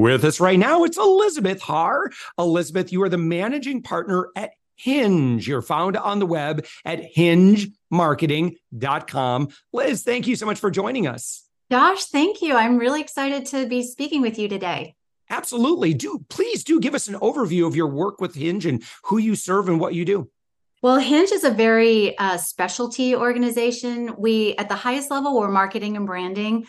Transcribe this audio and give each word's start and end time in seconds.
With 0.00 0.24
us 0.24 0.40
right 0.40 0.58
now, 0.58 0.84
it's 0.84 0.96
Elizabeth 0.96 1.60
Harr. 1.60 2.10
Elizabeth, 2.38 2.90
you 2.90 3.02
are 3.02 3.10
the 3.10 3.18
managing 3.18 3.82
partner 3.82 4.30
at 4.34 4.52
Hinge. 4.76 5.46
You're 5.46 5.60
found 5.60 5.94
on 5.94 6.20
the 6.20 6.24
web 6.24 6.64
at 6.86 7.14
hingemarketing.com. 7.14 9.48
Liz, 9.74 10.02
thank 10.02 10.26
you 10.26 10.36
so 10.36 10.46
much 10.46 10.58
for 10.58 10.70
joining 10.70 11.06
us. 11.06 11.44
Josh, 11.70 12.06
thank 12.06 12.40
you. 12.40 12.54
I'm 12.54 12.78
really 12.78 13.02
excited 13.02 13.44
to 13.48 13.66
be 13.66 13.82
speaking 13.82 14.22
with 14.22 14.38
you 14.38 14.48
today. 14.48 14.94
Absolutely. 15.28 15.92
Do 15.92 16.24
please 16.30 16.64
do 16.64 16.80
give 16.80 16.94
us 16.94 17.06
an 17.06 17.16
overview 17.16 17.66
of 17.66 17.76
your 17.76 17.88
work 17.88 18.22
with 18.22 18.34
Hinge 18.34 18.64
and 18.64 18.82
who 19.04 19.18
you 19.18 19.34
serve 19.34 19.68
and 19.68 19.78
what 19.78 19.92
you 19.92 20.06
do. 20.06 20.30
Well, 20.80 20.96
Hinge 20.96 21.30
is 21.30 21.44
a 21.44 21.50
very 21.50 22.16
uh, 22.16 22.38
specialty 22.38 23.14
organization. 23.14 24.14
We, 24.16 24.56
at 24.56 24.70
the 24.70 24.76
highest 24.76 25.10
level, 25.10 25.38
we're 25.38 25.50
marketing 25.50 25.98
and 25.98 26.06
branding. 26.06 26.64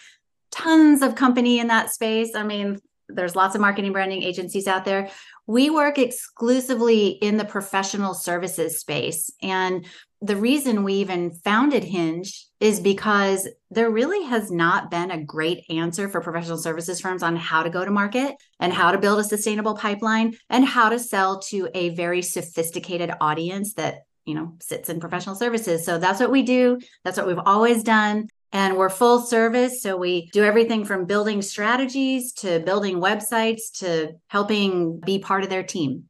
Tons 0.51 1.01
of 1.01 1.15
company 1.15 1.59
in 1.59 1.67
that 1.67 1.93
space. 1.93 2.35
I 2.35 2.43
mean, 2.43 2.81
there's 3.13 3.35
lots 3.35 3.55
of 3.55 3.61
marketing 3.61 3.93
branding 3.93 4.23
agencies 4.23 4.67
out 4.67 4.85
there. 4.85 5.09
We 5.47 5.69
work 5.69 5.97
exclusively 5.97 7.09
in 7.09 7.37
the 7.37 7.45
professional 7.45 8.13
services 8.13 8.79
space. 8.79 9.31
And 9.41 9.85
the 10.21 10.35
reason 10.35 10.83
we 10.83 10.93
even 10.95 11.31
founded 11.31 11.83
Hinge 11.83 12.47
is 12.59 12.79
because 12.79 13.47
there 13.71 13.89
really 13.89 14.23
has 14.25 14.51
not 14.51 14.91
been 14.91 15.09
a 15.09 15.23
great 15.23 15.65
answer 15.69 16.07
for 16.07 16.21
professional 16.21 16.59
services 16.59 17.01
firms 17.01 17.23
on 17.23 17.35
how 17.35 17.63
to 17.63 17.71
go 17.71 17.83
to 17.83 17.89
market 17.89 18.35
and 18.59 18.71
how 18.71 18.91
to 18.91 18.99
build 18.99 19.19
a 19.19 19.23
sustainable 19.23 19.75
pipeline 19.75 20.35
and 20.49 20.63
how 20.63 20.89
to 20.89 20.99
sell 20.99 21.39
to 21.39 21.67
a 21.73 21.89
very 21.89 22.21
sophisticated 22.21 23.11
audience 23.19 23.73
that 23.73 24.03
you 24.25 24.35
know 24.35 24.53
sits 24.61 24.89
in 24.89 24.99
professional 24.99 25.33
services 25.33 25.83
so 25.83 25.97
that's 25.97 26.19
what 26.19 26.29
we 26.29 26.43
do 26.43 26.79
that's 27.03 27.17
what 27.17 27.25
we've 27.25 27.39
always 27.43 27.81
done 27.81 28.27
and 28.51 28.77
we're 28.77 28.89
full 28.89 29.21
service. 29.21 29.81
So 29.81 29.97
we 29.97 30.29
do 30.31 30.43
everything 30.43 30.85
from 30.85 31.05
building 31.05 31.41
strategies 31.41 32.33
to 32.33 32.59
building 32.59 32.97
websites 32.97 33.71
to 33.79 34.13
helping 34.27 34.99
be 34.99 35.19
part 35.19 35.43
of 35.43 35.49
their 35.49 35.63
team. 35.63 36.05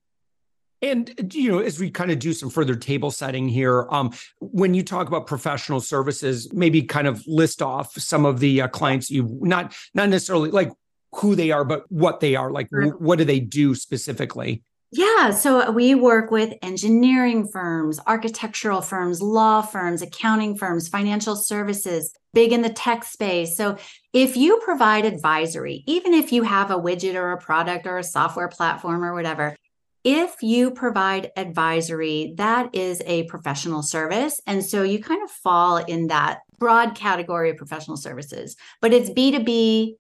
And 0.84 1.32
you 1.34 1.52
know, 1.52 1.60
as 1.60 1.80
we 1.80 1.92
kind 1.92 2.10
of 2.10 2.18
do 2.18 2.34
some 2.34 2.50
further 2.50 2.76
table 2.76 3.12
setting 3.12 3.48
here, 3.48 3.88
um, 3.92 4.12
when 4.40 4.74
you 4.74 4.82
talk 4.82 5.08
about 5.08 5.28
professional 5.28 5.80
services, 5.80 6.52
maybe 6.54 6.82
kind 6.82 7.06
of 7.06 7.24
list 7.28 7.62
off 7.62 7.94
some 7.94 8.26
of 8.26 8.40
the 8.40 8.62
uh, 8.62 8.68
clients 8.68 9.12
you 9.12 9.38
not 9.42 9.76
not 9.94 10.10
necessarily 10.10 10.50
like 10.50 10.72
who 11.14 11.36
they 11.36 11.52
are, 11.52 11.64
but 11.64 11.84
what 11.92 12.20
they 12.20 12.36
are. 12.36 12.52
Like, 12.52 12.70
w- 12.72 12.94
what 12.94 13.20
do 13.20 13.26
they 13.26 13.40
do 13.40 13.76
specifically? 13.76 14.64
Yeah, 14.94 15.32
so 15.32 15.72
we 15.72 15.96
work 15.96 16.32
with 16.32 16.54
engineering 16.62 17.48
firms, 17.48 18.00
architectural 18.08 18.82
firms, 18.82 19.22
law 19.22 19.62
firms, 19.62 20.02
accounting 20.02 20.58
firms, 20.58 20.90
financial 20.90 21.36
services, 21.36 22.14
big 22.34 22.52
in 22.52 22.62
the 22.62 22.70
tech 22.70 23.04
space. 23.04 23.58
So 23.58 23.78
if 24.14 24.38
you 24.38 24.60
provide 24.64 25.06
advisory, 25.06 25.84
even 25.88 26.14
if 26.14 26.32
you 26.32 26.44
have 26.44 26.72
a 26.72 26.80
widget 26.80 27.16
or 27.16 27.32
a 27.32 27.38
product 27.38 27.86
or 27.88 27.98
a 27.98 28.04
software 28.04 28.48
platform 28.48 29.04
or 29.04 29.14
whatever, 29.14 29.56
if 30.04 30.42
you 30.42 30.72
provide 30.72 31.32
advisory, 31.36 32.34
that 32.38 32.74
is 32.74 33.02
a 33.06 33.24
professional 33.24 33.84
service. 33.84 34.42
And 34.48 34.66
so 34.66 34.82
you 34.82 35.02
kind 35.02 35.24
of 35.24 35.30
fall 35.30 35.78
in 35.78 36.08
that 36.08 36.40
broad 36.58 36.96
category 36.96 37.52
of 37.52 37.58
professional 37.58 37.98
services, 37.98 38.56
but 38.82 38.94
it's 38.94 39.10
B2B, 39.10 39.96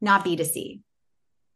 not 0.00 0.24
B2C. 0.24 0.80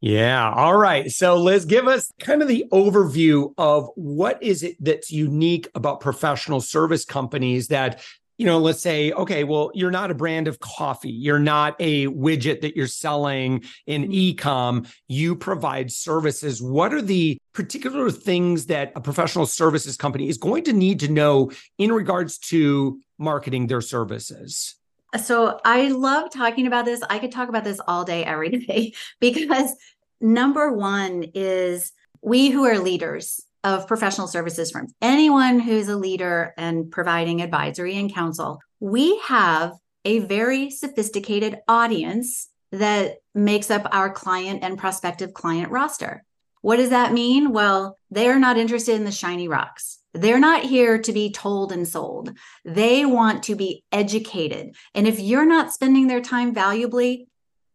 Yeah. 0.00 0.53
All 0.53 0.77
right. 0.77 1.10
So 1.10 1.37
Liz, 1.37 1.65
give 1.65 1.89
us 1.89 2.12
kind 2.21 2.41
of 2.41 2.47
the 2.47 2.66
overview 2.72 3.53
of 3.59 3.91
what 3.97 4.41
is 4.41 4.62
it 4.62 4.77
that's 4.78 5.10
unique 5.10 5.69
about 5.75 5.99
professional 5.99 6.60
service 6.60 7.05
companies 7.05 7.66
that 7.69 8.00
you 8.38 8.47
know, 8.47 8.59
let's 8.59 8.81
say, 8.81 9.10
okay, 9.12 9.43
well, 9.43 9.72
you're 9.75 9.91
not 9.91 10.12
a 10.12 10.15
brand 10.15 10.47
of 10.47 10.60
coffee. 10.60 11.10
You're 11.10 11.41
not 11.41 11.75
a 11.81 12.06
widget 12.06 12.60
that 12.60 12.76
you're 12.76 12.87
selling 12.87 13.65
in 13.87 14.03
mm-hmm. 14.04 14.12
e-com. 14.12 14.87
You 15.09 15.34
provide 15.34 15.91
services. 15.91 16.62
What 16.62 16.94
are 16.94 17.03
the 17.03 17.38
particular 17.53 18.10
things 18.12 18.66
that 18.66 18.93
a 18.94 19.00
professional 19.00 19.44
services 19.44 19.97
company 19.97 20.28
is 20.28 20.38
going 20.38 20.65
to 20.65 20.72
need 20.72 21.00
to 21.00 21.09
know 21.09 21.50
in 21.78 21.93
regards 21.93 22.38
to 22.38 23.00
marketing 23.19 23.66
their 23.66 23.81
services? 23.81 24.77
So 25.21 25.59
I 25.65 25.88
love 25.88 26.31
talking 26.31 26.69
about 26.69 26.84
this. 26.84 27.03
I 27.10 27.19
could 27.19 27.32
talk 27.32 27.48
about 27.48 27.65
this 27.65 27.81
all 27.88 28.04
day, 28.04 28.25
every 28.25 28.50
day, 28.66 28.94
because 29.21 29.75
number 30.21 30.72
one 30.72 31.25
is 31.34 31.93
we 32.22 32.50
who 32.50 32.65
are 32.66 32.78
leaders 32.78 33.41
of 33.69 33.87
professional 33.87 34.27
services 34.27 34.71
firms, 34.71 34.95
anyone 35.03 35.61
who's 35.61 35.89
a 35.89 35.97
leader 35.97 36.55
and 36.56 36.91
providing 36.91 37.43
advisory 37.43 37.97
and 37.99 38.12
counsel, 38.12 38.61
we 38.81 39.19
have 39.27 39.75
a 40.06 40.21
very 40.21 40.71
sophisticated 40.71 41.59
audience 41.69 42.49
that 42.73 43.17
makes 43.34 43.71
up 43.71 43.87
our 43.93 44.11
client 44.11 44.65
and 44.65 44.78
prospective 44.78 45.34
client 45.34 45.71
roster. 45.71 46.25
What 46.62 46.77
does 46.77 46.91
that 46.91 47.12
mean? 47.12 47.53
Well, 47.53 47.99
they're 48.11 48.39
not 48.39 48.57
interested 48.57 48.95
in 48.95 49.05
the 49.05 49.12
shiny 49.12 49.49
rocks. 49.49 49.99
They're 50.15 50.41
not 50.41 50.65
here 50.65 50.99
to 50.99 51.12
be 51.12 51.31
told 51.31 51.71
and 51.71 51.87
sold. 51.87 52.33
They 52.65 53.05
want 53.05 53.43
to 53.45 53.55
be 53.55 53.84
educated. 53.93 54.75
And 54.95 55.07
if 55.07 55.21
you're 55.21 55.47
not 55.47 55.75
spending 55.75 56.07
their 56.07 56.23
time 56.23 56.55
valuably, 56.55 57.28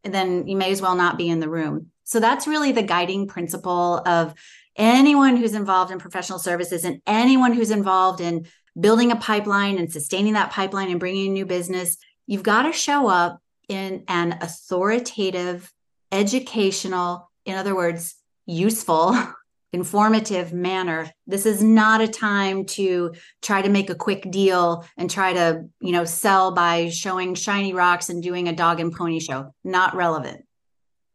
then 0.03 0.47
you 0.47 0.57
may 0.57 0.71
as 0.71 0.81
well 0.81 0.95
not 0.95 1.17
be 1.17 1.29
in 1.29 1.39
the 1.39 1.49
room. 1.49 1.91
So 2.03 2.19
that's 2.19 2.47
really 2.47 2.71
the 2.71 2.83
guiding 2.83 3.27
principle 3.27 4.01
of 4.05 4.33
anyone 4.75 5.37
who's 5.37 5.53
involved 5.53 5.91
in 5.91 5.99
professional 5.99 6.39
services 6.39 6.85
and 6.85 7.01
anyone 7.05 7.53
who's 7.53 7.71
involved 7.71 8.21
in 8.21 8.45
building 8.79 9.11
a 9.11 9.15
pipeline 9.15 9.77
and 9.77 9.91
sustaining 9.91 10.33
that 10.33 10.51
pipeline 10.51 10.89
and 10.89 10.99
bringing 10.99 11.27
in 11.27 11.33
new 11.33 11.45
business. 11.45 11.97
You've 12.25 12.43
got 12.43 12.63
to 12.63 12.73
show 12.73 13.07
up 13.07 13.39
in 13.69 14.03
an 14.07 14.37
authoritative, 14.41 15.71
educational, 16.11 17.29
in 17.45 17.55
other 17.55 17.75
words, 17.75 18.15
useful 18.45 19.15
informative 19.73 20.53
manner 20.53 21.09
this 21.25 21.47
is 21.47 21.63
not 21.63 21.99
a 21.99 22.07
time 22.07 22.63
to 22.63 23.11
try 23.41 23.59
to 23.59 23.69
make 23.69 23.89
a 23.89 23.95
quick 23.95 24.29
deal 24.29 24.85
and 24.97 25.09
try 25.09 25.33
to 25.33 25.63
you 25.79 25.91
know 25.91 26.05
sell 26.05 26.51
by 26.51 26.89
showing 26.89 27.33
shiny 27.33 27.73
rocks 27.73 28.09
and 28.09 28.21
doing 28.21 28.47
a 28.47 28.55
dog 28.55 28.79
and 28.79 28.93
pony 28.93 29.19
show 29.19 29.51
not 29.63 29.95
relevant 29.95 30.45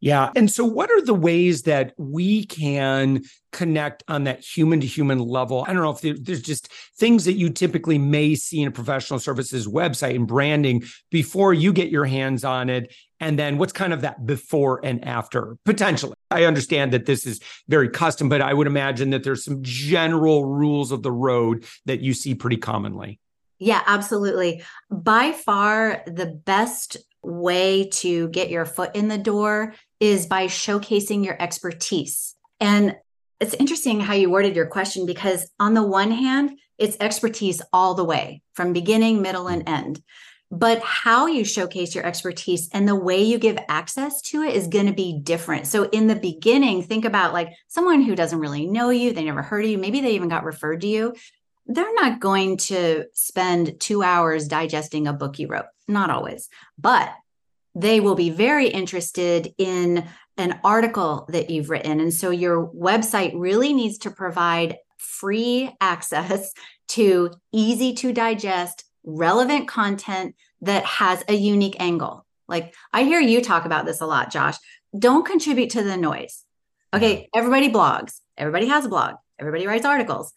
yeah. 0.01 0.31
And 0.35 0.49
so, 0.49 0.63
what 0.63 0.89
are 0.91 1.01
the 1.01 1.13
ways 1.13 1.63
that 1.63 1.93
we 1.97 2.45
can 2.45 3.23
connect 3.51 4.03
on 4.07 4.23
that 4.25 4.43
human 4.43 4.79
to 4.79 4.87
human 4.87 5.19
level? 5.19 5.65
I 5.67 5.73
don't 5.73 5.81
know 5.81 5.91
if 5.91 6.23
there's 6.23 6.41
just 6.41 6.71
things 6.97 7.25
that 7.25 7.33
you 7.33 7.49
typically 7.49 7.97
may 7.97 8.35
see 8.35 8.61
in 8.61 8.67
a 8.69 8.71
professional 8.71 9.19
services 9.19 9.67
website 9.67 10.15
and 10.15 10.25
branding 10.25 10.83
before 11.11 11.53
you 11.53 11.73
get 11.73 11.89
your 11.89 12.05
hands 12.05 12.45
on 12.45 12.69
it. 12.69 12.93
And 13.19 13.37
then 13.37 13.57
what's 13.57 13.73
kind 13.73 13.91
of 13.91 14.01
that 14.01 14.25
before 14.25 14.79
and 14.85 15.03
after 15.03 15.57
potentially? 15.65 16.13
I 16.31 16.45
understand 16.45 16.93
that 16.93 17.05
this 17.05 17.25
is 17.25 17.41
very 17.67 17.89
custom, 17.89 18.29
but 18.29 18.41
I 18.41 18.53
would 18.53 18.67
imagine 18.67 19.09
that 19.09 19.25
there's 19.25 19.43
some 19.43 19.59
general 19.61 20.45
rules 20.45 20.93
of 20.93 21.03
the 21.03 21.11
road 21.11 21.65
that 21.85 21.99
you 21.99 22.13
see 22.13 22.35
pretty 22.35 22.57
commonly. 22.57 23.19
Yeah, 23.57 23.83
absolutely. 23.85 24.63
By 24.89 25.33
far, 25.33 26.01
the 26.07 26.27
best 26.27 26.95
way 27.21 27.89
to 27.89 28.29
get 28.29 28.49
your 28.49 28.63
foot 28.63 28.95
in 28.95 29.09
the 29.09 29.17
door 29.17 29.73
is 29.99 30.27
by 30.27 30.47
showcasing 30.47 31.25
your 31.25 31.41
expertise. 31.41 32.35
And 32.59 32.95
it's 33.39 33.53
interesting 33.53 33.99
how 33.99 34.13
you 34.13 34.29
worded 34.29 34.55
your 34.55 34.67
question 34.67 35.05
because, 35.05 35.49
on 35.59 35.73
the 35.73 35.83
one 35.83 36.11
hand, 36.11 36.59
it's 36.77 36.97
expertise 36.99 37.61
all 37.73 37.93
the 37.93 38.03
way 38.03 38.41
from 38.53 38.73
beginning, 38.73 39.21
middle, 39.21 39.47
and 39.47 39.67
end. 39.67 40.01
But 40.51 40.81
how 40.81 41.27
you 41.27 41.45
showcase 41.45 41.93
your 41.93 42.05
expertise 42.05 42.69
and 42.73 42.87
the 42.87 42.95
way 42.95 43.21
you 43.21 43.37
give 43.37 43.59
access 43.67 44.21
to 44.23 44.41
it 44.41 44.55
is 44.55 44.67
going 44.67 44.87
to 44.87 44.93
be 44.93 45.19
different. 45.19 45.67
So, 45.67 45.83
in 45.89 46.07
the 46.07 46.15
beginning, 46.15 46.83
think 46.83 47.05
about 47.05 47.33
like 47.33 47.53
someone 47.67 48.01
who 48.01 48.15
doesn't 48.15 48.39
really 48.39 48.65
know 48.65 48.89
you, 48.89 49.13
they 49.13 49.23
never 49.23 49.43
heard 49.43 49.63
of 49.63 49.71
you, 49.71 49.77
maybe 49.77 50.01
they 50.01 50.15
even 50.15 50.29
got 50.29 50.43
referred 50.43 50.81
to 50.81 50.87
you 50.87 51.13
they're 51.69 51.93
not 51.93 52.19
going 52.19 52.57
to 52.57 53.05
spend 53.13 53.79
two 53.79 54.01
hours 54.01 54.47
digesting 54.47 55.07
a 55.07 55.13
book 55.13 55.37
you 55.37 55.47
wrote. 55.47 55.67
Not 55.87 56.09
always, 56.09 56.49
but 56.79 57.09
they 57.79 57.99
will 57.99 58.15
be 58.15 58.29
very 58.29 58.67
interested 58.67 59.53
in 59.57 60.05
an 60.37 60.59
article 60.63 61.25
that 61.29 61.49
you've 61.49 61.69
written. 61.69 61.99
And 61.99 62.13
so 62.13 62.29
your 62.29 62.67
website 62.67 63.31
really 63.35 63.73
needs 63.73 63.99
to 63.99 64.11
provide 64.11 64.77
free 64.97 65.73
access 65.79 66.53
to 66.89 67.31
easy 67.51 67.93
to 67.93 68.11
digest, 68.11 68.83
relevant 69.03 69.67
content 69.67 70.35
that 70.61 70.83
has 70.85 71.23
a 71.27 71.33
unique 71.33 71.77
angle. 71.79 72.25
Like 72.47 72.73
I 72.91 73.03
hear 73.03 73.21
you 73.21 73.41
talk 73.41 73.65
about 73.65 73.85
this 73.85 74.01
a 74.01 74.05
lot, 74.05 74.31
Josh. 74.31 74.55
Don't 74.97 75.25
contribute 75.25 75.69
to 75.71 75.83
the 75.83 75.95
noise. 75.95 76.43
Okay, 76.93 77.15
mm-hmm. 77.15 77.39
everybody 77.39 77.69
blogs, 77.69 78.19
everybody 78.37 78.67
has 78.67 78.85
a 78.85 78.89
blog, 78.89 79.15
everybody 79.37 79.67
writes 79.67 79.85
articles. 79.85 80.33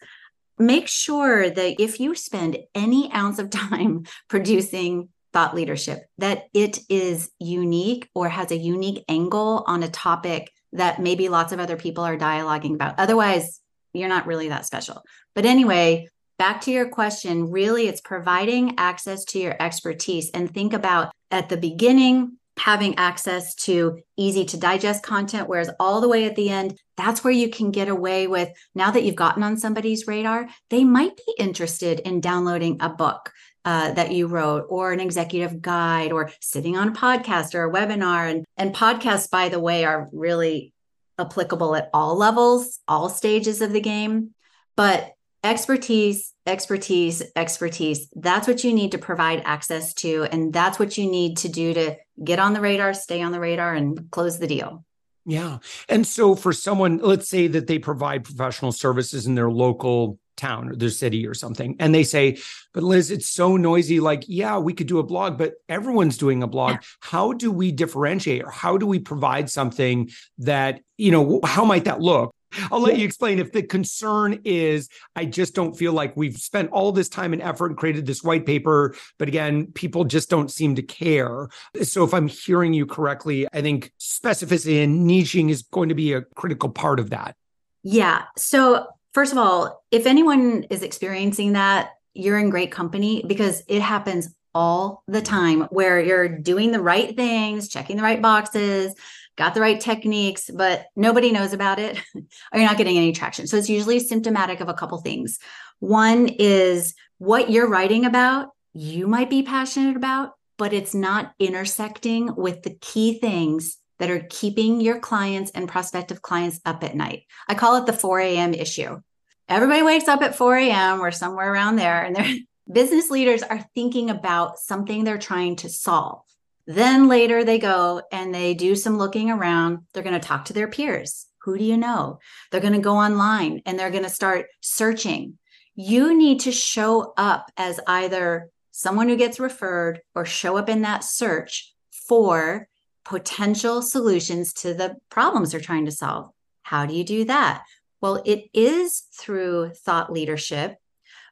Make 0.59 0.87
sure 0.87 1.49
that 1.49 1.81
if 1.81 1.99
you 1.99 2.13
spend 2.13 2.57
any 2.75 3.11
ounce 3.11 3.39
of 3.39 3.49
time 3.49 4.05
producing 4.29 5.09
thought 5.33 5.55
leadership, 5.55 6.05
that 6.19 6.45
it 6.53 6.79
is 6.89 7.31
unique 7.39 8.09
or 8.15 8.29
has 8.29 8.51
a 8.51 8.57
unique 8.57 9.03
angle 9.09 9.63
on 9.67 9.83
a 9.83 9.89
topic 9.89 10.51
that 10.73 11.01
maybe 11.01 11.29
lots 11.29 11.51
of 11.51 11.59
other 11.59 11.75
people 11.75 12.03
are 12.03 12.17
dialoguing 12.17 12.75
about. 12.75 12.99
Otherwise, 12.99 13.59
you're 13.93 14.09
not 14.09 14.27
really 14.27 14.49
that 14.49 14.65
special. 14.65 15.03
But 15.35 15.45
anyway, 15.45 16.07
back 16.37 16.61
to 16.61 16.71
your 16.71 16.89
question, 16.89 17.51
really 17.51 17.87
it's 17.87 18.01
providing 18.01 18.75
access 18.77 19.25
to 19.25 19.39
your 19.39 19.55
expertise 19.61 20.31
and 20.33 20.51
think 20.51 20.73
about 20.73 21.11
at 21.31 21.49
the 21.49 21.57
beginning 21.57 22.37
having 22.57 22.95
access 22.95 23.55
to 23.55 23.99
easy 24.15 24.45
to 24.45 24.57
digest 24.57 25.03
content 25.03 25.49
whereas 25.49 25.71
all 25.79 26.01
the 26.01 26.07
way 26.07 26.25
at 26.25 26.35
the 26.35 26.49
end 26.49 26.77
that's 26.95 27.23
where 27.23 27.33
you 27.33 27.49
can 27.49 27.71
get 27.71 27.87
away 27.87 28.27
with 28.27 28.49
now 28.75 28.91
that 28.91 29.03
you've 29.03 29.15
gotten 29.15 29.41
on 29.41 29.57
somebody's 29.57 30.05
radar 30.05 30.47
they 30.69 30.83
might 30.83 31.17
be 31.17 31.35
interested 31.39 31.99
in 32.01 32.21
downloading 32.21 32.77
a 32.79 32.89
book 32.89 33.31
uh, 33.65 33.93
that 33.93 34.11
you 34.11 34.27
wrote 34.27 34.65
or 34.69 34.91
an 34.91 34.99
executive 34.99 35.61
guide 35.61 36.11
or 36.11 36.31
sitting 36.41 36.77
on 36.77 36.89
a 36.89 36.91
podcast 36.91 37.55
or 37.55 37.65
a 37.65 37.71
webinar. 37.71 38.29
And 38.29 38.45
and 38.57 38.75
podcasts 38.75 39.29
by 39.29 39.49
the 39.49 39.59
way 39.59 39.85
are 39.85 40.09
really 40.11 40.73
applicable 41.19 41.75
at 41.75 41.89
all 41.93 42.15
levels 42.15 42.79
all 42.87 43.09
stages 43.09 43.61
of 43.61 43.71
the 43.71 43.81
game. 43.81 44.31
But 44.75 45.13
expertise 45.43 46.33
expertise 46.45 47.21
expertise 47.35 48.07
that's 48.15 48.47
what 48.47 48.63
you 48.63 48.73
need 48.73 48.91
to 48.91 48.97
provide 48.97 49.41
access 49.45 49.93
to 49.93 50.25
and 50.31 50.53
that's 50.53 50.79
what 50.79 50.97
you 50.97 51.09
need 51.09 51.37
to 51.37 51.49
do 51.49 51.73
to 51.73 51.95
get 52.23 52.39
on 52.39 52.53
the 52.53 52.61
radar 52.61 52.93
stay 52.93 53.21
on 53.21 53.31
the 53.31 53.39
radar 53.39 53.73
and 53.73 54.09
close 54.11 54.39
the 54.39 54.47
deal. 54.47 54.85
Yeah. 55.25 55.59
And 55.87 56.05
so 56.05 56.35
for 56.35 56.53
someone 56.53 56.97
let's 56.97 57.29
say 57.29 57.47
that 57.47 57.67
they 57.67 57.79
provide 57.79 58.23
professional 58.23 58.71
services 58.71 59.25
in 59.27 59.35
their 59.35 59.51
local 59.51 60.19
town 60.35 60.69
or 60.69 60.75
their 60.75 60.89
city 60.89 61.25
or 61.25 61.33
something 61.33 61.75
and 61.79 61.93
they 61.93 62.03
say 62.03 62.37
but 62.73 62.83
liz 62.83 63.11
it's 63.11 63.29
so 63.29 63.57
noisy 63.57 63.99
like 63.99 64.23
yeah 64.27 64.57
we 64.57 64.73
could 64.73 64.87
do 64.87 64.99
a 64.99 65.03
blog 65.03 65.37
but 65.37 65.53
everyone's 65.69 66.17
doing 66.17 66.43
a 66.43 66.47
blog 66.47 66.77
how 66.99 67.33
do 67.33 67.51
we 67.51 67.71
differentiate 67.71 68.43
or 68.43 68.49
how 68.49 68.77
do 68.77 68.85
we 68.85 68.99
provide 68.99 69.49
something 69.49 70.09
that 70.37 70.79
you 70.97 71.11
know 71.11 71.39
how 71.43 71.65
might 71.65 71.85
that 71.85 72.01
look 72.01 72.33
I'll 72.71 72.81
let 72.81 72.97
you 72.97 73.05
explain 73.05 73.39
if 73.39 73.51
the 73.51 73.63
concern 73.63 74.39
is 74.43 74.89
I 75.15 75.25
just 75.25 75.55
don't 75.55 75.75
feel 75.75 75.93
like 75.93 76.15
we've 76.15 76.37
spent 76.37 76.71
all 76.71 76.91
this 76.91 77.09
time 77.09 77.33
and 77.33 77.41
effort 77.41 77.67
and 77.67 77.77
created 77.77 78.05
this 78.05 78.23
white 78.23 78.45
paper, 78.45 78.95
but 79.17 79.27
again, 79.27 79.67
people 79.67 80.03
just 80.03 80.29
don't 80.29 80.51
seem 80.51 80.75
to 80.75 80.81
care. 80.81 81.49
So 81.81 82.03
if 82.03 82.13
I'm 82.13 82.27
hearing 82.27 82.73
you 82.73 82.85
correctly, 82.85 83.47
I 83.51 83.61
think 83.61 83.91
specificity 83.99 84.83
and 84.83 85.09
niching 85.09 85.49
is 85.49 85.63
going 85.63 85.89
to 85.89 85.95
be 85.95 86.13
a 86.13 86.21
critical 86.21 86.69
part 86.69 86.99
of 86.99 87.09
that. 87.11 87.35
Yeah. 87.83 88.23
So 88.37 88.87
first 89.13 89.31
of 89.31 89.37
all, 89.37 89.83
if 89.91 90.05
anyone 90.05 90.63
is 90.69 90.83
experiencing 90.83 91.53
that, 91.53 91.91
you're 92.13 92.37
in 92.37 92.49
great 92.49 92.71
company 92.71 93.23
because 93.27 93.63
it 93.67 93.81
happens 93.81 94.33
all 94.53 95.03
the 95.07 95.21
time 95.21 95.61
where 95.71 95.99
you're 95.99 96.27
doing 96.27 96.71
the 96.71 96.81
right 96.81 97.15
things, 97.15 97.69
checking 97.69 97.97
the 97.97 98.03
right 98.03 98.21
boxes, 98.21 98.93
got 99.35 99.55
the 99.55 99.61
right 99.61 99.79
techniques, 99.79 100.49
but 100.53 100.85
nobody 100.95 101.31
knows 101.31 101.53
about 101.53 101.79
it, 101.79 101.97
or 102.15 102.21
you're 102.59 102.67
not 102.67 102.77
getting 102.77 102.97
any 102.97 103.11
traction. 103.11 103.47
So 103.47 103.57
it's 103.57 103.69
usually 103.69 103.99
symptomatic 103.99 104.59
of 104.59 104.69
a 104.69 104.73
couple 104.73 104.99
things. 104.99 105.39
One 105.79 106.27
is 106.27 106.93
what 107.17 107.49
you're 107.49 107.69
writing 107.69 108.05
about, 108.05 108.49
you 108.73 109.07
might 109.07 109.29
be 109.29 109.43
passionate 109.43 109.95
about, 109.95 110.33
but 110.57 110.73
it's 110.73 110.93
not 110.93 111.33
intersecting 111.39 112.35
with 112.35 112.63
the 112.63 112.75
key 112.79 113.19
things 113.19 113.77
that 114.03 114.11
are 114.11 114.27
keeping 114.29 114.81
your 114.81 114.99
clients 114.99 115.49
and 115.51 115.65
prospective 115.65 116.21
clients 116.21 116.59
up 116.65 116.83
at 116.83 116.93
night. 116.93 117.23
I 117.47 117.53
call 117.53 117.77
it 117.77 117.85
the 117.85 117.93
4 117.93 118.19
a.m. 118.19 118.53
issue. 118.53 118.99
Everybody 119.47 119.81
wakes 119.81 120.09
up 120.09 120.21
at 120.21 120.35
4 120.35 120.57
a.m. 120.57 120.99
or 120.99 121.09
somewhere 121.09 121.53
around 121.53 121.77
there, 121.77 122.03
and 122.03 122.13
their 122.13 122.35
business 122.69 123.09
leaders 123.09 123.43
are 123.43 123.65
thinking 123.73 124.09
about 124.09 124.59
something 124.59 125.05
they're 125.05 125.17
trying 125.17 125.55
to 125.55 125.69
solve. 125.69 126.23
Then 126.67 127.07
later 127.07 127.45
they 127.45 127.59
go 127.59 128.01
and 128.11 128.35
they 128.35 128.53
do 128.53 128.75
some 128.75 128.97
looking 128.97 129.31
around. 129.31 129.85
They're 129.93 130.03
going 130.03 130.19
to 130.19 130.27
talk 130.27 130.43
to 130.45 130.53
their 130.53 130.67
peers. 130.67 131.27
Who 131.43 131.57
do 131.57 131.63
you 131.63 131.77
know? 131.77 132.19
They're 132.51 132.59
going 132.59 132.73
to 132.73 132.79
go 132.79 132.97
online 132.97 133.61
and 133.65 133.79
they're 133.79 133.89
going 133.89 134.03
to 134.03 134.09
start 134.09 134.47
searching. 134.59 135.37
You 135.75 136.17
need 136.17 136.41
to 136.41 136.51
show 136.51 137.13
up 137.15 137.49
as 137.55 137.79
either 137.87 138.49
someone 138.71 139.07
who 139.07 139.15
gets 139.15 139.39
referred 139.39 140.01
or 140.13 140.25
show 140.25 140.57
up 140.57 140.67
in 140.67 140.81
that 140.81 141.05
search 141.05 141.73
for 142.09 142.67
potential 143.05 143.81
solutions 143.81 144.53
to 144.53 144.73
the 144.73 144.95
problems 145.09 145.51
they're 145.51 145.61
trying 145.61 145.85
to 145.85 145.91
solve. 145.91 146.29
How 146.61 146.85
do 146.85 146.93
you 146.93 147.03
do 147.03 147.25
that? 147.25 147.63
Well, 148.01 148.21
it 148.25 148.45
is 148.53 149.03
through 149.17 149.71
thought 149.75 150.11
leadership, 150.11 150.77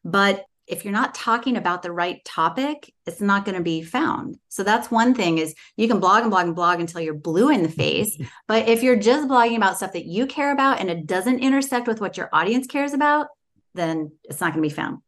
but 0.04 0.46
if 0.68 0.86
you're 0.86 0.94
not 0.94 1.14
talking 1.14 1.58
about 1.58 1.82
the 1.84 1.92
right 1.92 2.24
topic, 2.24 2.94
it's 3.06 3.20
not 3.20 3.44
going 3.44 3.58
to 3.58 3.64
be 3.64 3.82
found. 3.82 4.38
So 4.48 4.64
that's 4.64 4.90
one 4.90 5.14
thing 5.14 5.38
is 5.38 5.54
you 5.76 5.88
can 5.88 6.00
blog 6.00 6.22
and 6.22 6.32
blog 6.32 6.46
and 6.46 6.56
blog 6.56 6.80
until 6.80 7.02
you're 7.02 7.14
blue 7.14 7.50
in 7.50 7.62
the 7.62 7.70
face. 7.70 8.18
but 8.48 8.70
if 8.70 8.82
you're 8.82 8.96
just 8.96 9.28
blogging 9.28 9.58
about 9.58 9.78
stuff 9.78 9.94
that 9.94 10.06
you 10.06 10.26
care 10.28 10.54
about 10.54 10.80
and 10.80 10.90
it 10.90 11.06
doesn't 11.06 11.40
intersect 11.40 11.88
with 11.88 12.00
what 12.00 12.16
your 12.16 12.30
audience 12.32 12.68
cares 12.68 12.94
about, 12.94 13.28
then 13.74 14.12
it's 14.24 14.40
not 14.40 14.54
going 14.54 14.64
to 14.64 14.70
be 14.70 14.74
found. 14.74 15.00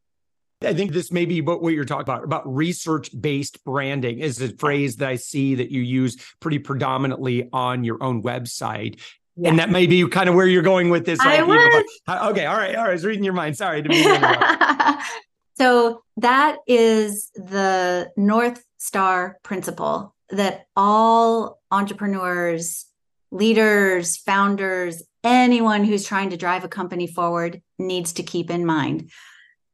I 0.66 0.74
think 0.74 0.92
this 0.92 1.12
may 1.12 1.26
be 1.26 1.42
what, 1.42 1.62
what 1.62 1.74
you're 1.74 1.86
talking 1.86 2.04
about 2.04 2.24
about 2.24 2.52
research 2.52 3.10
based 3.20 3.64
branding 3.64 4.20
is 4.20 4.42
a 4.42 4.50
phrase 4.50 4.98
that 4.98 5.10
I 5.10 5.16
see 5.16 5.56
that 5.56 5.72
you 5.72 5.82
use 5.82 6.18
pretty 6.40 6.60
predominantly 6.60 7.50
on 7.52 7.84
your 7.84 8.02
own 8.04 8.24
website. 8.24 9.00
Yeah. 9.36 9.50
And 9.50 9.60
that 9.60 9.72
may 9.72 9.88
be 9.88 10.08
kind 10.08 10.30
of 10.30 10.36
where 10.36 10.46
you're 10.46 10.62
going 10.62 10.90
with 10.90 11.06
this. 11.06 11.20
I 11.20 11.42
was. 11.42 11.84
okay, 12.08 12.46
all 12.46 12.58
right, 12.58 12.76
all 12.76 12.84
right. 12.84 12.90
I 12.90 12.92
was 12.92 13.04
reading 13.04 13.24
your 13.24 13.34
mind. 13.34 13.58
Sorry 13.58 13.82
to 13.82 13.90
be. 13.90 14.04
So 15.56 16.04
that 16.18 16.58
is 16.68 17.30
the 17.36 18.12
North 18.18 18.64
Star 18.78 19.38
principle 19.44 20.16
that 20.30 20.66
all 20.76 21.60
entrepreneurs, 21.70 22.86
leaders, 23.32 24.18
founders, 24.18 25.04
anyone 25.24 25.84
who's 25.84 26.06
trying 26.06 26.32
to 26.32 26.38
drive 26.38 26.64
a 26.64 26.68
company 26.68 27.08
forward 27.08 27.62
needs 27.78 28.14
to 28.14 28.24
keep 28.24 28.50
in 28.50 28.66
mind. 28.66 29.12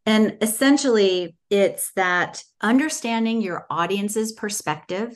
And 0.10 0.38
essentially, 0.42 1.36
it's 1.52 1.92
that 1.92 2.44
understanding 2.62 3.44
your 3.44 3.68
audience's 3.70 4.32
perspective, 4.32 5.16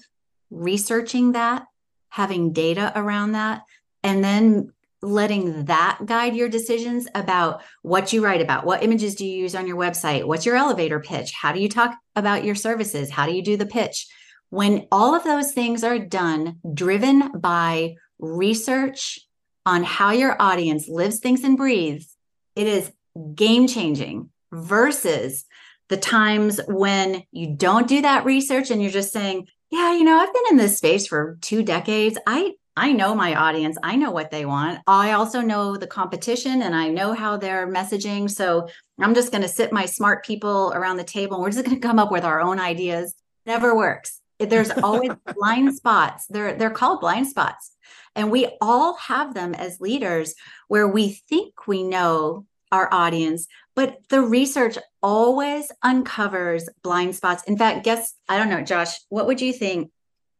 researching 0.52 1.32
that, 1.32 1.66
having 2.10 2.54
data 2.54 2.92
around 2.96 3.32
that, 3.32 3.64
and 4.04 4.24
then 4.24 4.72
letting 5.02 5.66
that 5.66 5.98
guide 6.06 6.36
your 6.36 6.48
decisions 6.48 7.08
about 7.16 7.64
what 7.82 8.14
you 8.14 8.24
write 8.24 8.40
about. 8.40 8.68
What 8.68 8.84
images 8.84 9.16
do 9.16 9.26
you 9.26 9.36
use 9.36 9.56
on 9.56 9.66
your 9.66 9.78
website? 9.78 10.26
What's 10.26 10.46
your 10.46 10.58
elevator 10.58 11.00
pitch? 11.00 11.32
How 11.34 11.54
do 11.54 11.60
you 11.60 11.70
talk 11.70 11.96
about 12.16 12.44
your 12.44 12.54
services? 12.54 13.10
How 13.10 13.26
do 13.26 13.34
you 13.34 13.42
do 13.42 13.58
the 13.58 13.66
pitch? 13.66 14.06
When 14.52 14.86
all 14.92 15.16
of 15.16 15.24
those 15.24 15.54
things 15.54 15.84
are 15.84 15.98
done 15.98 16.60
driven 16.72 17.40
by 17.40 17.96
research 18.20 19.22
on 19.66 19.84
how 19.84 20.12
your 20.12 20.40
audience 20.40 20.88
lives 20.88 21.18
thinks 21.20 21.44
and 21.44 21.58
breathes 21.58 22.16
it 22.56 22.68
is 22.68 22.92
game 23.34 23.68
changing 23.68 24.30
versus 24.54 25.46
the 25.90 25.98
times 25.98 26.60
when 26.68 27.24
you 27.32 27.56
don't 27.56 27.88
do 27.88 28.02
that 28.02 28.26
research 28.26 28.72
and 28.72 28.82
you're 28.82 28.92
just 28.92 29.12
saying 29.12 29.48
yeah 29.70 29.94
you 29.94 30.04
know 30.04 30.18
i've 30.18 30.34
been 30.34 30.44
in 30.52 30.58
this 30.58 30.78
space 30.78 31.08
for 31.08 31.38
two 31.42 31.64
decades 31.64 32.18
i 32.26 32.54
I 32.76 32.92
know 32.92 33.14
my 33.14 33.36
audience. 33.36 33.78
I 33.84 33.96
know 33.96 34.10
what 34.10 34.32
they 34.32 34.46
want. 34.46 34.80
I 34.88 35.12
also 35.12 35.42
know 35.42 35.78
the 35.78 35.86
competition 35.86 36.64
and 36.64 36.76
I 36.76 36.90
know 36.90 37.14
how 37.14 37.38
they're 37.38 37.68
messaging. 37.68 38.30
So 38.30 38.68
I'm 39.00 39.14
just 39.14 39.32
going 39.32 39.44
to 39.44 39.48
sit 39.48 39.72
my 39.72 39.86
smart 39.86 40.26
people 40.26 40.74
around 40.74 40.98
the 40.98 41.04
table. 41.04 41.36
And 41.36 41.44
we're 41.44 41.52
just 41.52 41.66
going 41.66 41.80
to 41.80 41.88
come 41.88 42.00
up 42.00 42.12
with 42.12 42.24
our 42.24 42.42
own 42.42 42.60
ideas. 42.60 43.14
Never 43.46 43.76
works. 43.76 44.22
There's 44.40 44.72
always 44.72 45.12
blind 45.36 45.76
spots. 45.76 46.26
They're 46.28 46.56
they're 46.56 46.72
called 46.72 47.02
blind 47.02 47.28
spots. 47.28 47.72
And 48.16 48.32
we 48.32 48.58
all 48.60 48.96
have 48.96 49.34
them 49.34 49.54
as 49.54 49.80
leaders 49.80 50.36
where 50.68 50.88
we 50.88 51.10
think 51.30 51.68
we 51.68 51.84
know 51.84 52.46
our 52.72 52.92
audience, 52.92 53.48
but 53.76 53.98
the 54.10 54.22
research 54.22 54.78
always 55.02 55.72
uncovers 55.82 56.70
blind 56.84 57.16
spots. 57.16 57.44
In 57.44 57.58
fact, 57.58 57.84
guess 57.84 58.14
I 58.30 58.38
don't 58.38 58.50
know, 58.50 58.62
Josh, 58.62 58.94
what 59.10 59.28
would 59.28 59.42
you 59.42 59.54
think 59.54 59.92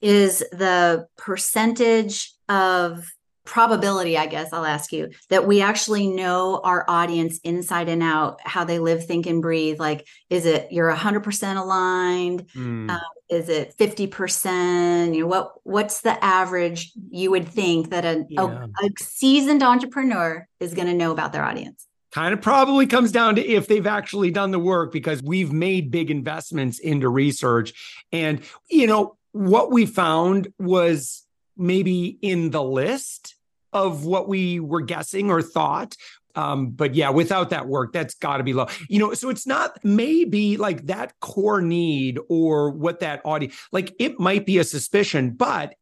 is 0.02 0.40
the 0.52 1.08
percentage 1.18 2.34
of 2.50 3.06
probability, 3.46 4.18
I 4.18 4.28
guess 4.28 4.54
I'll 4.54 4.66
ask 4.66 4.92
you, 4.94 5.12
that 5.30 5.46
we 5.46 5.62
actually 5.62 6.08
know 6.08 6.62
our 6.64 6.86
audience 6.88 7.40
inside 7.44 7.90
and 7.90 8.02
out, 8.02 8.40
how 8.44 8.64
they 8.64 8.80
live, 8.80 9.06
think, 9.06 9.26
and 9.26 9.42
breathe? 9.42 9.80
Like, 9.80 10.08
is 10.30 10.46
it 10.46 10.72
you're 10.72 10.94
100% 10.94 11.58
aligned? 11.58 12.48
Mm. 12.50 13.00
Is 13.30 13.50
it 13.50 13.76
50%? 13.78 15.16
You 15.16 15.22
know, 15.22 15.28
what 15.28 15.54
what's 15.64 16.02
the 16.02 16.24
average 16.24 16.92
you 17.10 17.32
would 17.32 17.48
think 17.48 17.90
that 17.90 18.06
a, 18.06 18.26
yeah. 18.30 18.68
a, 18.82 18.86
a 18.86 18.90
seasoned 19.00 19.64
entrepreneur 19.64 20.48
is 20.60 20.74
going 20.74 20.88
to 20.88 20.94
know 20.94 21.12
about 21.12 21.34
their 21.34 21.44
audience? 21.44 21.88
Kind 22.14 22.32
of 22.32 22.42
probably 22.42 22.86
comes 22.86 23.12
down 23.12 23.36
to 23.36 23.42
if 23.46 23.68
they've 23.68 23.88
actually 23.88 24.30
done 24.30 24.52
the 24.52 24.60
work 24.60 24.92
because 24.92 25.24
we've 25.24 25.52
made 25.52 25.90
big 25.90 26.12
investments 26.12 26.78
into 26.78 27.10
research. 27.10 27.74
And, 28.12 28.42
you 28.70 28.86
know, 28.86 29.18
what 29.32 29.72
we 29.72 29.88
found 29.88 30.54
was 30.60 31.26
maybe 31.58 32.20
in 32.22 32.52
the 32.52 32.62
list 32.62 33.36
of 33.74 34.06
what 34.06 34.30
we 34.30 34.60
were 34.60 34.82
guessing 34.82 35.32
or 35.32 35.42
thought. 35.42 35.96
Um, 36.36 36.70
but 36.70 36.94
yeah, 36.94 37.10
without 37.10 37.50
that 37.50 37.68
work, 37.68 37.94
that's 37.94 38.14
got 38.14 38.38
to 38.38 38.44
be 38.44 38.54
low. 38.54 38.68
You 38.90 39.00
know, 39.00 39.16
so 39.16 39.32
it's 39.32 39.48
not 39.48 39.84
maybe 39.84 40.58
like 40.58 40.86
that 40.86 41.20
core 41.20 41.62
need 41.62 42.20
or 42.30 42.70
what 42.70 43.00
that 43.00 43.22
audience 43.24 43.56
like. 43.72 43.92
It 43.98 44.20
might 44.20 44.46
be 44.46 44.60
a 44.60 44.64
suspicion, 44.64 45.32
but 45.32 45.74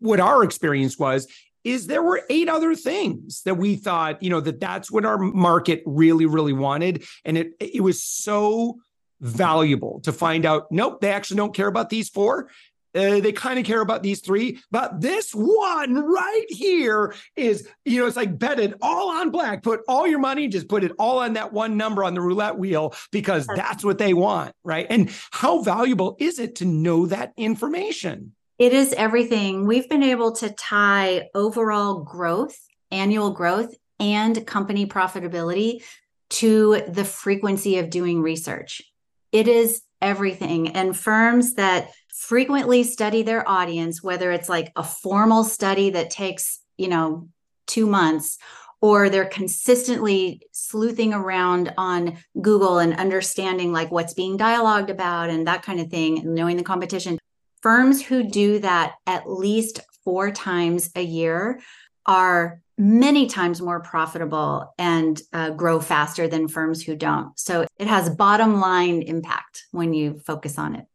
what 0.00 0.20
our 0.20 0.44
experience 0.44 0.98
was 0.98 1.26
is 1.64 1.86
there 1.86 2.02
were 2.02 2.22
eight 2.30 2.48
other 2.48 2.74
things 2.74 3.42
that 3.42 3.56
we 3.56 3.76
thought, 3.76 4.22
you 4.22 4.30
know, 4.30 4.40
that 4.40 4.60
that's 4.60 4.90
what 4.90 5.04
our 5.04 5.18
market 5.18 5.82
really, 5.86 6.26
really 6.26 6.52
wanted, 6.52 7.04
and 7.24 7.36
it 7.38 7.52
it 7.60 7.82
was 7.82 8.02
so 8.02 8.78
valuable 9.20 10.00
to 10.04 10.12
find 10.12 10.46
out. 10.46 10.70
Nope, 10.70 11.00
they 11.00 11.10
actually 11.12 11.38
don't 11.38 11.54
care 11.54 11.66
about 11.66 11.90
these 11.90 12.08
four. 12.08 12.48
Uh, 12.94 13.20
they 13.20 13.32
kind 13.32 13.58
of 13.58 13.66
care 13.66 13.82
about 13.82 14.02
these 14.02 14.20
three, 14.20 14.58
but 14.70 14.98
this 15.00 15.32
one 15.32 15.94
right 15.94 16.46
here 16.48 17.14
is, 17.36 17.68
you 17.84 18.00
know, 18.00 18.06
it's 18.06 18.16
like 18.16 18.38
betted 18.38 18.74
all 18.80 19.10
on 19.10 19.30
black. 19.30 19.62
Put 19.62 19.80
all 19.86 20.06
your 20.06 20.18
money, 20.18 20.48
just 20.48 20.68
put 20.68 20.82
it 20.82 20.92
all 20.98 21.18
on 21.18 21.34
that 21.34 21.52
one 21.52 21.76
number 21.76 22.02
on 22.02 22.14
the 22.14 22.22
roulette 22.22 22.58
wheel 22.58 22.94
because 23.12 23.46
that's 23.46 23.84
what 23.84 23.98
they 23.98 24.14
want, 24.14 24.54
right? 24.64 24.86
And 24.88 25.12
how 25.30 25.60
valuable 25.62 26.16
is 26.18 26.38
it 26.38 26.56
to 26.56 26.64
know 26.64 27.06
that 27.06 27.34
information? 27.36 28.32
It 28.58 28.72
is 28.72 28.92
everything. 28.92 29.66
We've 29.66 29.88
been 29.88 30.02
able 30.02 30.32
to 30.36 30.50
tie 30.50 31.28
overall 31.32 32.02
growth, 32.02 32.58
annual 32.90 33.30
growth, 33.30 33.72
and 34.00 34.44
company 34.46 34.84
profitability 34.84 35.84
to 36.30 36.82
the 36.88 37.04
frequency 37.04 37.78
of 37.78 37.88
doing 37.88 38.20
research. 38.20 38.82
It 39.30 39.46
is 39.46 39.82
everything. 40.02 40.70
And 40.70 40.96
firms 40.96 41.54
that 41.54 41.92
frequently 42.12 42.82
study 42.82 43.22
their 43.22 43.48
audience, 43.48 44.02
whether 44.02 44.32
it's 44.32 44.48
like 44.48 44.72
a 44.74 44.82
formal 44.82 45.44
study 45.44 45.90
that 45.90 46.10
takes, 46.10 46.58
you 46.76 46.88
know, 46.88 47.28
two 47.68 47.86
months, 47.86 48.38
or 48.80 49.08
they're 49.08 49.24
consistently 49.24 50.42
sleuthing 50.50 51.14
around 51.14 51.72
on 51.78 52.18
Google 52.40 52.78
and 52.78 52.94
understanding 52.94 53.72
like 53.72 53.92
what's 53.92 54.14
being 54.14 54.36
dialogued 54.36 54.90
about 54.90 55.30
and 55.30 55.46
that 55.46 55.62
kind 55.62 55.78
of 55.78 55.90
thing, 55.90 56.18
and 56.18 56.34
knowing 56.34 56.56
the 56.56 56.64
competition. 56.64 57.20
Firms 57.62 58.02
who 58.02 58.22
do 58.22 58.60
that 58.60 58.94
at 59.06 59.28
least 59.28 59.80
four 60.04 60.30
times 60.30 60.90
a 60.94 61.02
year 61.02 61.60
are 62.06 62.60
many 62.78 63.26
times 63.26 63.60
more 63.60 63.80
profitable 63.80 64.72
and 64.78 65.20
uh, 65.32 65.50
grow 65.50 65.80
faster 65.80 66.28
than 66.28 66.46
firms 66.46 66.82
who 66.82 66.94
don't. 66.94 67.38
So 67.38 67.66
it 67.76 67.88
has 67.88 68.08
bottom 68.08 68.60
line 68.60 69.02
impact 69.02 69.64
when 69.72 69.92
you 69.92 70.20
focus 70.20 70.58
on 70.58 70.76
it. 70.76 70.86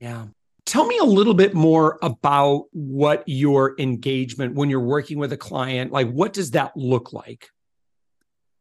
Yeah. 0.00 0.26
Tell 0.66 0.86
me 0.86 0.98
a 0.98 1.04
little 1.04 1.34
bit 1.34 1.54
more 1.54 1.98
about 2.02 2.66
what 2.72 3.22
your 3.26 3.74
engagement 3.78 4.54
when 4.54 4.68
you're 4.68 4.80
working 4.80 5.18
with 5.18 5.32
a 5.32 5.36
client, 5.36 5.92
like 5.92 6.10
what 6.10 6.32
does 6.32 6.50
that 6.52 6.76
look 6.76 7.12
like? 7.12 7.48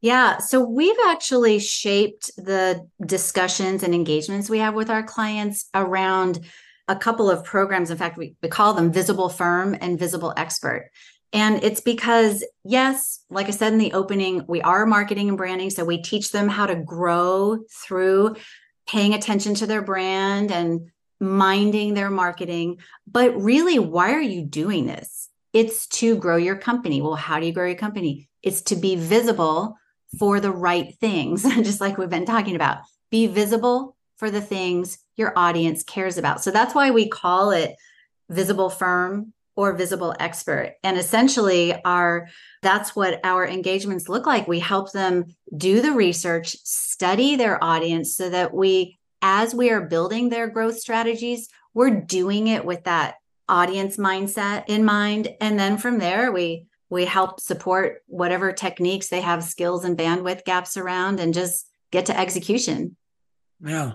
Yeah, 0.01 0.37
so 0.37 0.63
we've 0.63 0.95
actually 1.07 1.59
shaped 1.59 2.31
the 2.37 2.87
discussions 3.05 3.83
and 3.83 3.93
engagements 3.93 4.49
we 4.49 4.59
have 4.59 4.73
with 4.73 4.89
our 4.89 5.03
clients 5.03 5.65
around 5.73 6.39
a 6.89 6.95
couple 6.95 7.29
of 7.29 7.43
programs. 7.43 7.91
In 7.91 7.97
fact, 7.97 8.17
we, 8.17 8.35
we 8.41 8.49
call 8.49 8.73
them 8.73 8.91
Visible 8.91 9.29
Firm 9.29 9.77
and 9.79 9.97
Visible 9.97 10.33
Expert. 10.35 10.89
And 11.31 11.63
it's 11.63 11.81
because, 11.81 12.43
yes, 12.63 13.23
like 13.29 13.47
I 13.47 13.51
said 13.51 13.71
in 13.71 13.79
the 13.79 13.93
opening, 13.93 14.43
we 14.47 14.61
are 14.61 14.87
marketing 14.87 15.29
and 15.29 15.37
branding. 15.37 15.69
So 15.69 15.85
we 15.85 16.01
teach 16.01 16.31
them 16.31 16.49
how 16.49 16.65
to 16.65 16.75
grow 16.75 17.59
through 17.71 18.35
paying 18.87 19.13
attention 19.13 19.53
to 19.55 19.67
their 19.67 19.83
brand 19.83 20.51
and 20.51 20.89
minding 21.19 21.93
their 21.93 22.09
marketing. 22.09 22.79
But 23.05 23.39
really, 23.39 23.77
why 23.77 24.13
are 24.13 24.21
you 24.21 24.43
doing 24.43 24.87
this? 24.87 25.29
It's 25.53 25.85
to 25.87 26.17
grow 26.17 26.37
your 26.37 26.55
company. 26.55 27.01
Well, 27.01 27.15
how 27.15 27.39
do 27.39 27.45
you 27.45 27.53
grow 27.53 27.67
your 27.67 27.77
company? 27.77 28.27
It's 28.41 28.63
to 28.63 28.75
be 28.75 28.95
visible 28.95 29.77
for 30.17 30.39
the 30.39 30.51
right 30.51 30.95
things, 30.99 31.43
just 31.63 31.81
like 31.81 31.99
we've 31.99 32.09
been 32.09 32.25
talking 32.25 32.55
about. 32.55 32.79
Be 33.11 33.27
visible 33.27 33.95
for 34.17 34.31
the 34.31 34.41
things 34.41 34.97
your 35.19 35.33
audience 35.37 35.83
cares 35.83 36.17
about. 36.17 36.43
So 36.43 36.51
that's 36.51 36.73
why 36.73 36.91
we 36.91 37.07
call 37.07 37.51
it 37.51 37.75
visible 38.29 38.69
firm 38.69 39.33
or 39.55 39.73
visible 39.73 40.15
expert. 40.19 40.75
And 40.83 40.97
essentially 40.97 41.75
our 41.83 42.29
that's 42.61 42.95
what 42.95 43.19
our 43.25 43.45
engagements 43.45 44.07
look 44.07 44.25
like. 44.25 44.47
We 44.47 44.59
help 44.59 44.91
them 44.93 45.25
do 45.55 45.81
the 45.81 45.91
research, 45.91 46.55
study 46.63 47.35
their 47.35 47.61
audience 47.61 48.15
so 48.15 48.29
that 48.29 48.53
we 48.53 48.97
as 49.21 49.53
we 49.53 49.69
are 49.69 49.81
building 49.81 50.29
their 50.29 50.47
growth 50.47 50.79
strategies, 50.79 51.49
we're 51.73 51.89
doing 51.89 52.47
it 52.47 52.63
with 52.63 52.85
that 52.85 53.15
audience 53.49 53.97
mindset 53.97 54.63
in 54.67 54.85
mind. 54.85 55.27
And 55.41 55.59
then 55.59 55.77
from 55.77 55.99
there, 55.99 56.31
we 56.31 56.67
we 56.89 57.05
help 57.05 57.39
support 57.39 58.01
whatever 58.07 58.51
techniques 58.51 59.09
they 59.09 59.21
have 59.21 59.43
skills 59.43 59.83
and 59.85 59.97
bandwidth 59.97 60.43
gaps 60.45 60.77
around 60.77 61.19
and 61.19 61.33
just 61.33 61.69
get 61.91 62.07
to 62.07 62.19
execution. 62.19 62.95
Yeah. 63.61 63.93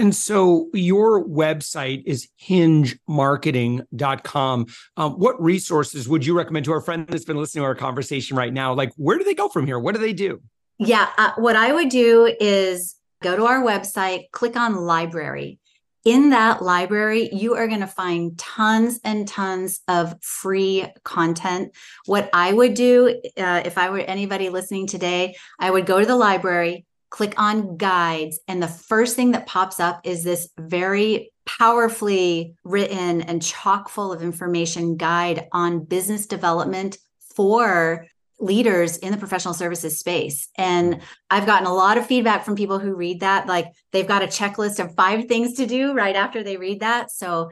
And 0.00 0.16
so 0.16 0.70
your 0.72 1.28
website 1.28 2.04
is 2.06 2.26
hingemarketing.com. 2.42 4.66
Um, 4.96 5.12
what 5.12 5.42
resources 5.42 6.08
would 6.08 6.24
you 6.24 6.34
recommend 6.34 6.64
to 6.64 6.72
our 6.72 6.80
friend 6.80 7.06
that's 7.06 7.26
been 7.26 7.36
listening 7.36 7.64
to 7.64 7.66
our 7.66 7.74
conversation 7.74 8.34
right 8.34 8.50
now? 8.50 8.72
Like, 8.72 8.92
where 8.96 9.18
do 9.18 9.24
they 9.24 9.34
go 9.34 9.50
from 9.50 9.66
here? 9.66 9.78
What 9.78 9.94
do 9.94 10.00
they 10.00 10.14
do? 10.14 10.40
Yeah. 10.78 11.10
Uh, 11.18 11.32
what 11.36 11.54
I 11.54 11.72
would 11.72 11.90
do 11.90 12.34
is 12.40 12.96
go 13.22 13.36
to 13.36 13.44
our 13.44 13.62
website, 13.62 14.30
click 14.32 14.56
on 14.56 14.74
library. 14.74 15.58
In 16.06 16.30
that 16.30 16.62
library, 16.62 17.28
you 17.30 17.56
are 17.56 17.68
going 17.68 17.80
to 17.80 17.86
find 17.86 18.38
tons 18.38 19.00
and 19.04 19.28
tons 19.28 19.80
of 19.86 20.14
free 20.22 20.86
content. 21.04 21.72
What 22.06 22.30
I 22.32 22.54
would 22.54 22.72
do 22.72 23.20
uh, 23.36 23.60
if 23.66 23.76
I 23.76 23.90
were 23.90 23.98
anybody 23.98 24.48
listening 24.48 24.86
today, 24.86 25.36
I 25.58 25.70
would 25.70 25.84
go 25.84 26.00
to 26.00 26.06
the 26.06 26.16
library, 26.16 26.86
click 27.10 27.34
on 27.36 27.76
guides, 27.76 28.38
and 28.48 28.62
the 28.62 28.68
first 28.68 29.16
thing 29.16 29.32
that 29.32 29.46
pops 29.46 29.80
up 29.80 30.00
is 30.04 30.24
this 30.24 30.48
very 30.58 31.32
powerfully 31.44 32.54
written 32.64 33.22
and 33.22 33.42
chock 33.42 33.88
full 33.88 34.12
of 34.12 34.22
information 34.22 34.96
guide 34.96 35.48
on 35.52 35.84
business 35.84 36.26
development 36.26 36.96
for 37.34 38.06
leaders 38.38 38.96
in 38.96 39.12
the 39.12 39.18
professional 39.18 39.52
services 39.52 39.98
space. 39.98 40.48
And 40.56 41.00
I've 41.28 41.46
gotten 41.46 41.66
a 41.66 41.74
lot 41.74 41.98
of 41.98 42.06
feedback 42.06 42.44
from 42.44 42.56
people 42.56 42.78
who 42.78 42.94
read 42.94 43.20
that. 43.20 43.46
Like 43.46 43.66
they've 43.92 44.06
got 44.06 44.22
a 44.22 44.26
checklist 44.26 44.82
of 44.82 44.94
five 44.94 45.26
things 45.26 45.54
to 45.54 45.66
do 45.66 45.92
right 45.92 46.16
after 46.16 46.42
they 46.42 46.56
read 46.56 46.80
that. 46.80 47.10
So 47.10 47.50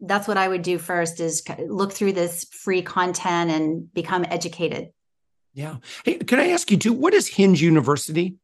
that's 0.00 0.26
what 0.26 0.36
I 0.36 0.48
would 0.48 0.62
do 0.62 0.78
first 0.78 1.20
is 1.20 1.42
look 1.68 1.92
through 1.92 2.14
this 2.14 2.44
free 2.44 2.82
content 2.82 3.50
and 3.50 3.92
become 3.94 4.24
educated. 4.28 4.88
Yeah. 5.52 5.76
Hey, 6.04 6.18
can 6.18 6.40
I 6.40 6.48
ask 6.48 6.70
you 6.70 6.76
too, 6.76 6.92
what 6.92 7.14
is 7.14 7.28
Hinge 7.28 7.62
University? 7.62 8.34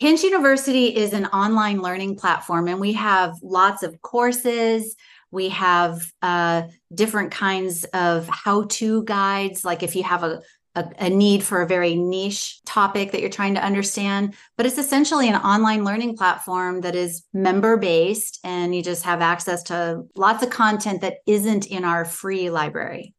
Hinge 0.00 0.22
University 0.22 0.96
is 0.96 1.12
an 1.12 1.26
online 1.26 1.82
learning 1.82 2.16
platform, 2.16 2.68
and 2.68 2.80
we 2.80 2.94
have 2.94 3.34
lots 3.42 3.82
of 3.82 4.00
courses. 4.00 4.96
We 5.30 5.50
have 5.50 6.10
uh, 6.22 6.62
different 6.94 7.32
kinds 7.32 7.84
of 7.84 8.26
how 8.26 8.64
to 8.70 9.04
guides. 9.04 9.62
Like 9.62 9.82
if 9.82 9.94
you 9.94 10.02
have 10.02 10.24
a 10.24 10.40
a, 10.76 10.88
a, 11.00 11.10
need 11.10 11.42
for 11.42 11.62
a 11.62 11.66
very 11.66 11.96
niche 11.96 12.62
topic 12.64 13.10
that 13.10 13.20
you're 13.20 13.28
trying 13.28 13.54
to 13.56 13.64
understand, 13.64 14.34
but 14.56 14.66
it's 14.66 14.78
essentially 14.78 15.28
an 15.28 15.34
online 15.34 15.84
learning 15.84 16.16
platform 16.16 16.82
that 16.82 16.94
is 16.94 17.24
member 17.32 17.76
based 17.76 18.38
and 18.44 18.72
you 18.72 18.80
just 18.80 19.02
have 19.02 19.20
access 19.20 19.64
to 19.64 20.04
lots 20.14 20.44
of 20.44 20.50
content 20.50 21.00
that 21.00 21.18
isn't 21.26 21.66
in 21.66 21.84
our 21.84 22.04
free 22.04 22.50
library. 22.50 23.14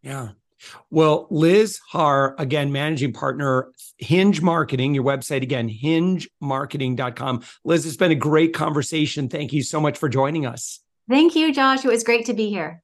Yeah. 0.00 0.30
Well, 0.90 1.26
Liz 1.30 1.80
Harr, 1.90 2.34
again, 2.38 2.70
managing 2.70 3.12
partner, 3.12 3.72
Hinge 3.98 4.40
Marketing, 4.42 4.94
your 4.94 5.04
website 5.04 5.42
again, 5.42 5.68
hingemarketing.com. 5.68 7.42
Liz, 7.64 7.86
it's 7.86 7.96
been 7.96 8.12
a 8.12 8.16
great 8.16 8.54
conversation. 8.54 9.28
Thank 9.28 9.52
you 9.52 9.62
so 9.62 9.80
much 9.80 9.98
for 9.98 10.08
joining 10.08 10.46
us. 10.46 10.80
Thank 11.08 11.34
you, 11.34 11.52
Josh. 11.52 11.84
It 11.84 11.88
was 11.88 12.04
great 12.04 12.26
to 12.26 12.34
be 12.34 12.48
here. 12.48 12.83